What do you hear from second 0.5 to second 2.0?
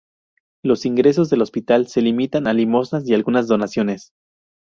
Los ingresos del hospital